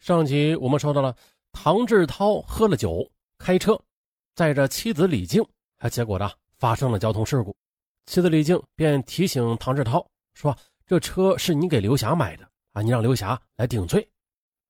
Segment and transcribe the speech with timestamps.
[0.00, 1.14] 上集我们说到了，
[1.52, 3.78] 唐志涛喝了酒开车，
[4.34, 5.44] 载着妻子李静，
[5.76, 7.54] 还结果呢发生了交通事故。
[8.06, 14.08] 妻子李静便提醒唐志涛说：“这车是你给刘霞买的啊，你让刘霞来顶罪。”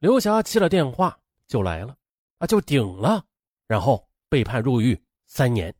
[0.00, 1.16] 刘霞接了电话
[1.46, 1.96] 就来了
[2.38, 3.24] 啊，就顶了，
[3.68, 5.72] 然后被判入狱三年。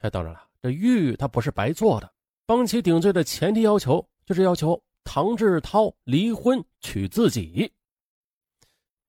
[0.00, 2.12] 哎，当然了，这狱他不是白做的，
[2.44, 7.72] 帮其顶罪的前提要求就是要求唐志涛离婚娶自己。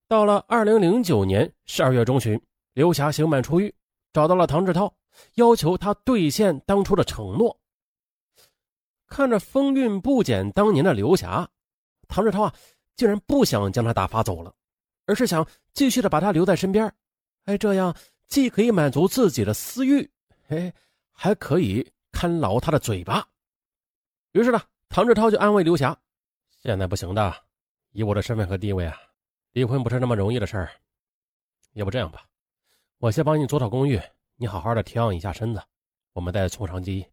[0.10, 2.42] 到了二零零九年十二月中旬，
[2.74, 3.72] 刘霞刑满出狱，
[4.12, 4.92] 找到了唐志涛，
[5.36, 7.56] 要求他兑现当初的承诺。
[9.06, 11.48] 看着风韵不减当年的刘霞，
[12.08, 12.54] 唐志涛啊，
[12.96, 14.52] 竟然不想将他打发走了，
[15.06, 16.92] 而是想继续的把他留在身边。
[17.46, 20.10] 哎，这样既可以满足自己的私欲，
[20.48, 20.74] 哎，
[21.12, 23.24] 还可以看牢他的嘴巴。
[24.32, 25.96] 于是呢，唐志涛就安慰刘霞
[26.64, 27.32] ：“现在不行的，
[27.92, 28.98] 以我的身份和地位啊。”
[29.52, 30.72] 离婚不是那么容易的事儿，
[31.74, 32.26] 要不这样吧，
[33.00, 34.00] 我先帮你租套公寓，
[34.36, 35.64] 你好好的调养一下身子，
[36.14, 37.06] 我们再从长计议。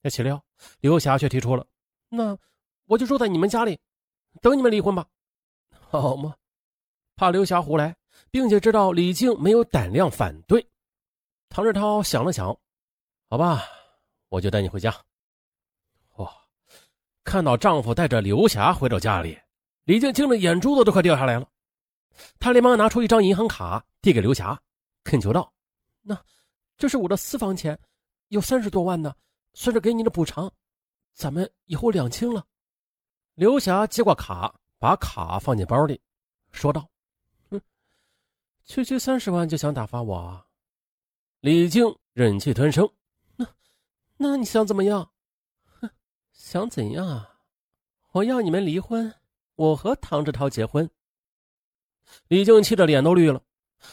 [0.00, 0.42] 那岂料
[0.80, 1.66] 刘霞却提出了，
[2.08, 2.36] 那
[2.86, 3.78] 我就住在你们家里，
[4.40, 5.06] 等你们离婚吧，
[5.70, 6.34] 好吗？
[7.16, 7.96] 怕刘霞胡来，
[8.30, 10.64] 并且知道李静没有胆量反对，
[11.48, 12.46] 唐志涛想了想，
[13.28, 13.64] 好吧，
[14.28, 14.94] 我就带你回家。
[16.16, 16.32] 哇，
[17.24, 19.38] 看到丈夫带着刘霞回到家里。
[19.88, 21.50] 李静听着，眼珠子都快掉下来了。
[22.38, 24.60] 他连忙拿出一张银行卡递给刘霞，
[25.02, 25.50] 恳求道
[26.04, 26.22] ：“那
[26.76, 27.78] 这是我的私房钱，
[28.28, 29.14] 有三十多万呢，
[29.54, 30.52] 算是给你的补偿。
[31.14, 32.44] 咱们以后两清了。”
[33.34, 35.98] 刘霞接过卡，把卡放进包里，
[36.52, 36.86] 说道
[37.48, 37.58] ：“哼，
[38.66, 40.44] 区区三十万就想打发我？”
[41.40, 42.86] 李静忍气吞声
[43.36, 43.46] ：“那，
[44.18, 45.10] 那你想怎么样？
[45.80, 45.88] 哼，
[46.30, 47.40] 想怎样啊？
[48.12, 49.10] 我要你们离婚。”
[49.58, 50.88] 我和唐志涛结婚，
[52.28, 53.42] 李静气得脸都绿了。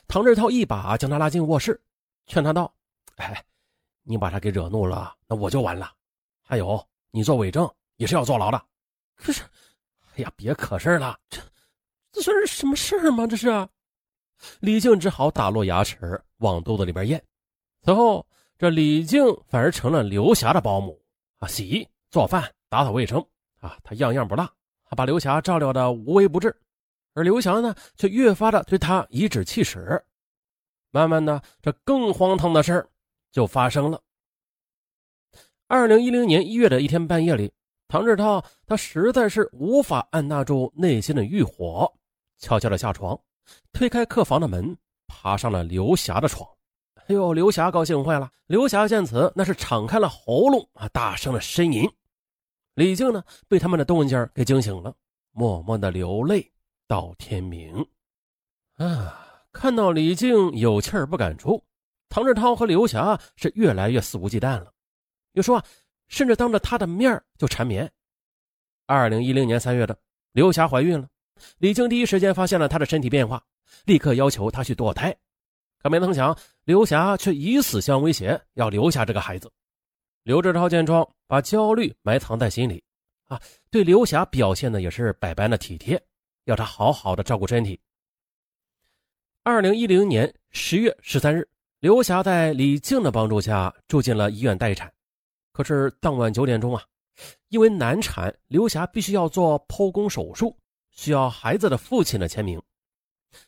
[0.07, 1.81] 唐志涛一把将他拉进卧室，
[2.27, 2.71] 劝他道
[3.17, 3.43] ：“哎，
[4.03, 5.91] 你把他给惹怒了，那我就完了。
[6.43, 8.63] 还有，你做伪证也是要坐牢的。
[9.15, 9.41] 可是，
[10.13, 11.41] 哎呀，别可事了，这
[12.11, 13.25] 这算是什么事儿吗？
[13.25, 13.67] 这是。”
[14.61, 17.19] 李静只好打落牙齿往肚子里边咽。
[17.81, 18.23] 此后，
[18.55, 21.01] 这李静反而成了刘霞的保姆
[21.39, 23.19] 啊，洗衣、做饭、打扫卫生
[23.61, 24.47] 啊，她样样不落。
[24.93, 26.53] 把刘霞照料的无微不至，
[27.13, 30.03] 而刘霞呢，却越发的对他颐指气使。
[30.91, 32.89] 慢慢的，这更荒唐的事儿
[33.31, 34.01] 就发生了。
[35.67, 37.51] 二零一零年一月的一天半夜里，
[37.87, 41.91] 唐志涛他实在是无法按捺住内心的欲火，
[42.37, 43.19] 悄悄的下床，
[43.73, 46.47] 推开客房的门，爬上了刘霞的床。
[47.07, 48.29] 哎呦，刘霞高兴坏了。
[48.47, 51.89] 刘霞见此，那是敞开了喉咙啊，大声的呻吟。
[52.75, 54.93] 李静呢，被他们的动静给惊醒了，
[55.31, 56.51] 默默的流泪
[56.87, 57.85] 到天明。
[58.75, 61.63] 啊，看到李静有气儿不敢出，
[62.09, 64.73] 唐志涛和刘霞是越来越肆无忌惮了。
[65.31, 65.65] 有说啊，
[66.09, 67.89] 甚至当着他的面就缠绵。
[68.85, 69.97] 二零一零年三月的，
[70.33, 71.07] 刘霞怀孕了，
[71.59, 73.41] 李静第一时间发现了她的身体变化，
[73.85, 75.15] 立刻要求她去堕胎。
[75.81, 79.49] 可没曾想，刘霞却以死相威胁，要留下这个孩子。
[80.25, 82.83] 刘志超见状，把焦虑埋藏在心里，
[83.25, 86.03] 啊，对刘霞表现的也是百般的体贴，
[86.45, 87.79] 要她好好的照顾身体。
[89.43, 91.47] 二零一零年十月十三日，
[91.79, 94.91] 刘霞在李静的帮助下住进了医院待产。
[95.51, 96.83] 可是当晚九点钟啊，
[97.49, 100.57] 因为难产，刘霞必须要做剖宫手术，
[100.89, 102.59] 需要孩子的父亲的签名。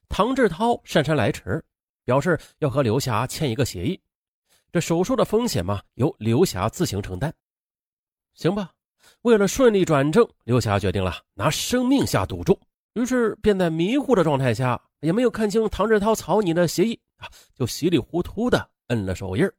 [0.07, 1.65] 唐志涛姗姗来迟，
[2.05, 3.99] 表示要和刘霞签一个协议。
[4.77, 7.33] 这手术的风险嘛，由刘霞自行承担。
[8.35, 8.71] 行吧，
[9.23, 12.55] 为了顺利转正，刘霞决定了拿生命下赌注。
[12.93, 19.49] 于是便在迷糊的状态下，也没有看清唐志涛草拟的协议啊，就稀里糊涂的摁了手印。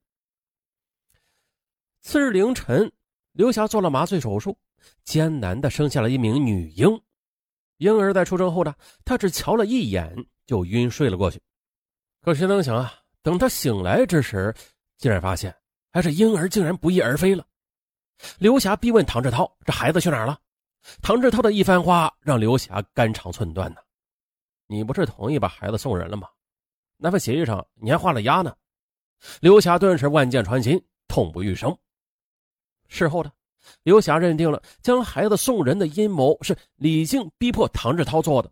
[2.00, 2.88] 次日凌晨，
[3.32, 4.56] 刘霞做了麻醉手术，
[5.02, 6.88] 艰难的生下了一名女婴。
[7.78, 8.72] 婴儿在出生后呢，
[9.04, 10.14] 她只瞧了一眼
[10.46, 11.42] 就晕睡了过去。
[12.22, 14.54] 可谁能想啊，等她醒来之时，
[14.98, 15.54] 竟然发现，
[15.92, 17.46] 还是婴儿竟然不翼而飞了。
[18.38, 20.38] 刘霞逼问唐志涛：“这孩子去哪儿了？”
[21.00, 23.80] 唐志涛的一番话让刘霞肝肠寸断呢。
[24.66, 26.28] 你不是同意把孩子送人了吗？
[26.96, 28.54] 那份协议上你还画了押呢。
[29.40, 31.76] 刘霞顿时万箭穿心，痛不欲生。
[32.88, 33.32] 事后的
[33.82, 38.50] 刘霞认定了将孩子送人的阴谋是李静逼迫唐志涛做的，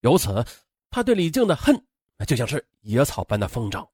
[0.00, 0.44] 由此
[0.88, 1.74] 他对李静的恨
[2.26, 3.86] 就像是野草般的疯长。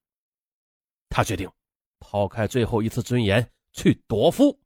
[1.17, 1.51] 他决定
[1.99, 4.61] 抛开最后一次尊严去夺夫。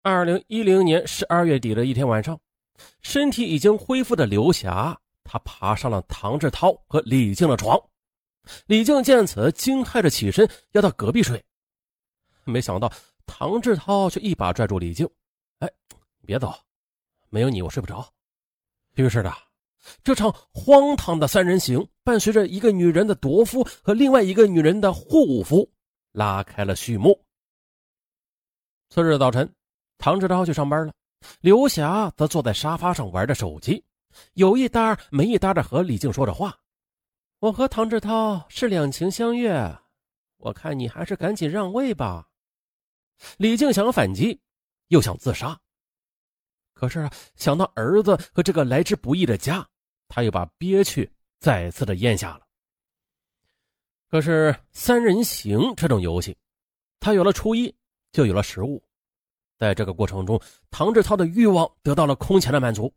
[0.00, 2.40] 二零一零年十二月底的一天晚上，
[3.02, 7.78] 身体已经恢复的刘霞她爬上了唐志涛和李静的床。
[8.68, 11.44] 李静见此，惊骇着起身要到隔壁睡，
[12.44, 12.90] 没想到
[13.26, 15.06] 唐志涛却一把拽住李静
[15.60, 15.70] ：“哎，
[16.24, 16.54] 别走，
[17.28, 18.10] 没有你我睡不着。”
[18.96, 19.30] 于是呢，
[20.02, 25.70] 这场荒唐的三人行伴随着一个女人的夺夫和另外一个女人的护夫，
[26.12, 27.18] 拉开了序幕。
[28.88, 29.48] 次日早晨，
[29.98, 30.92] 唐志涛去上班了，
[31.40, 33.84] 刘霞则坐在沙发上玩着手机，
[34.34, 36.58] 有一搭没一搭的和李静说着话。
[37.38, 39.78] 我和唐志涛是两情相悦，
[40.38, 42.28] 我看你还是赶紧让位吧。
[43.36, 44.40] 李静想反击，
[44.88, 45.58] 又想自杀，
[46.74, 49.66] 可是想到儿子和这个来之不易的家，
[50.08, 51.10] 他又把憋屈
[51.40, 52.46] 再次的咽下了。
[54.08, 56.36] 可是三人行这种游戏，
[57.00, 57.74] 他有了初一。
[58.12, 58.82] 就有了食物，
[59.56, 62.92] 在这个过程中，唐志涛的欲望得到了空前的满足，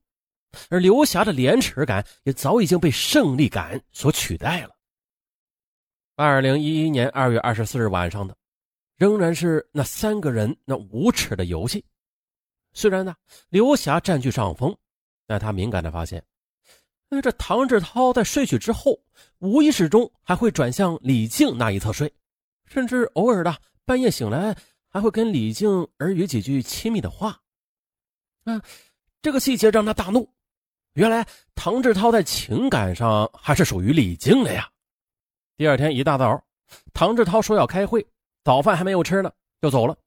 [0.72, 4.76] 而刘霞的廉耻感也早已经被胜利感所取代了。
[6.16, 8.36] 二零一一年二月二十四日晚上的，
[8.96, 11.86] 仍然是那三个人那无耻的游戏。
[12.74, 13.16] 虽然呢，
[13.50, 14.76] 刘霞占据上风，
[15.28, 16.26] 但他敏感的发现，
[17.14, 19.00] 那这唐志涛在睡去之后，
[19.40, 22.12] 无意识中还会转向李静那一侧睡，
[22.66, 23.56] 甚至偶尔的
[23.86, 24.56] 半夜醒来。
[24.96, 25.68] 还会跟李静
[25.98, 27.42] 耳语几句亲密的话，
[28.44, 28.62] 啊，
[29.24, 30.30] 这个细节让他大怒。
[30.94, 31.26] 原来
[31.56, 34.70] 唐志涛在情感上还是属于李静的呀。
[35.58, 36.40] 第二天一大早，
[36.94, 38.06] 唐志涛说要开会，
[38.44, 39.98] 早饭还没有吃呢，就走了。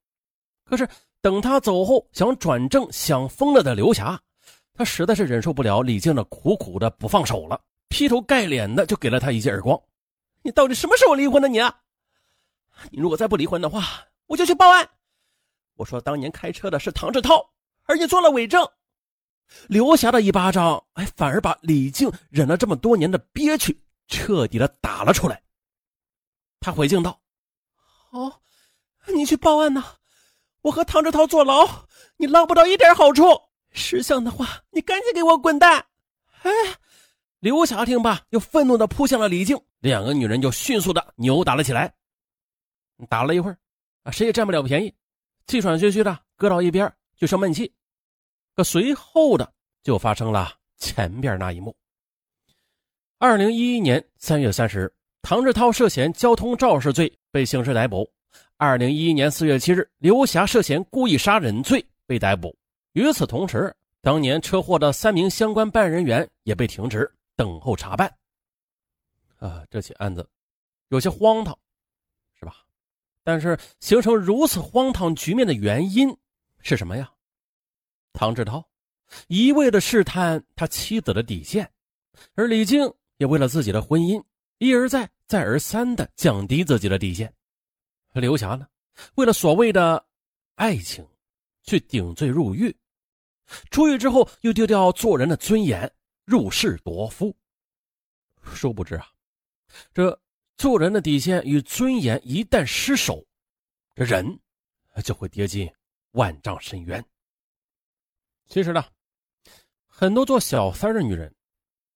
[0.63, 0.87] 可是
[1.19, 4.17] 等他走后，想转正想疯了的刘霞，
[4.77, 9.81] 他实在是忍受不了李静的苦苦的不放手了，劈头盖脸的就给了他一记耳光。
[10.43, 11.47] 你到底什么时候离婚的？
[11.47, 11.79] 你，啊
[12.91, 13.83] 你如果再不离婚的话。
[14.27, 14.89] 我就去报案。
[15.75, 17.49] 我说当年开车的是唐志涛，
[17.85, 18.69] 而你做了伪证。
[19.67, 25.41] 刘霞的一巴掌，哎，反而把李静忍了这么多年的憋屈彻底的打了出来。
[26.59, 27.21] 他回敬道
[28.11, 28.41] ：“好，
[29.15, 29.81] 你去报案呐！
[30.63, 31.87] 我和唐志涛坐牢，
[32.17, 33.23] 你捞不到一点好处。
[33.77, 35.85] 识相的话，你赶紧给我滚蛋！”
[36.43, 36.51] 哎，
[37.39, 41.93] 刘霞听罢，又愤怒的扑向了李静，两个女人就迅速的扭打了起来。
[43.07, 43.57] 打了一会儿。
[44.11, 44.93] 谁也占不了便宜，
[45.47, 47.69] 气喘吁吁的搁到一边就生闷气。
[48.55, 49.53] 可随后的
[49.83, 51.75] 就发生了前边那一幕。
[53.17, 58.09] 二零一一年三月三十日，唐志涛涉嫌交通肇事罪被刑事逮捕。
[58.55, 62.57] 二零一一年四月七日，刘霞涉嫌故意杀人罪被逮捕。
[62.97, 63.71] 与此同时，
[64.01, 68.11] 当年车祸的三名相关办案人员也被停职等候查办。
[69.37, 70.27] 啊，这起案子
[70.87, 71.55] 有些荒唐。
[72.39, 72.55] 是吧
[73.23, 76.09] 但是形成如此荒唐局面的原因
[76.61, 77.13] 是什么呀？
[78.13, 78.67] 唐志涛
[79.27, 81.71] 一味的试探他妻子的底线，
[82.33, 84.19] 而李静也为了自己的婚姻
[84.57, 87.31] 一而再、再而三的降低自己的底线。
[88.13, 88.67] 刘霞呢，
[89.13, 90.03] 为了所谓的
[90.55, 91.07] 爱情，
[91.61, 92.75] 去顶罪入狱，
[93.69, 95.91] 出狱之后又丢掉做人的尊严，
[96.25, 97.35] 入室夺夫。
[98.43, 99.07] 殊不知啊，
[99.93, 100.19] 这。
[100.59, 103.23] 做人的底线与尊严一旦失守，
[103.93, 104.25] 这人
[105.03, 105.71] 就会跌进
[106.13, 107.05] 万丈深渊。
[108.47, 108.83] 其实呢，
[109.85, 111.31] 很多做小三的女人，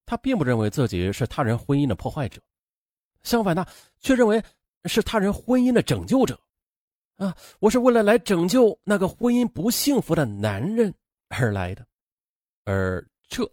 [0.05, 2.39] 她并不认为自己是他人婚姻的破坏者，
[3.23, 3.65] 相反呢，
[3.99, 4.39] 却认为
[4.85, 6.39] 是他人婚姻的拯救者。
[7.15, 10.93] 啊，我是为了来拯救那个婚姻不幸福的男人
[11.31, 11.87] 而来的，
[12.65, 13.49] 而这，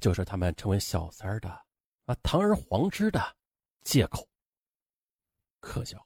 [0.00, 1.48] 就是他们成为小三的
[2.04, 3.36] 啊堂而皇之的
[3.82, 4.28] 借口。
[5.60, 6.05] 可笑。